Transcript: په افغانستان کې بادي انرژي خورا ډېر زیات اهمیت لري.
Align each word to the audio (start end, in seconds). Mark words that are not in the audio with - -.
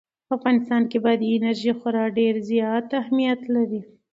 په 0.27 0.33
افغانستان 0.37 0.81
کې 0.89 0.97
بادي 1.05 1.29
انرژي 1.33 1.71
خورا 1.79 2.05
ډېر 2.17 2.33
زیات 2.49 2.87
اهمیت 3.01 3.41
لري. 3.55 3.81